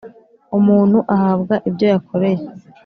[0.57, 2.43] umuntu ahabwa ibyo yakoreye